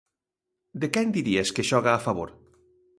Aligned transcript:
De 0.81 0.87
quen 0.93 1.07
dirías 1.17 1.49
que 1.55 1.67
xoga 1.69 1.91
a 1.95 2.03
favor? 2.05 2.29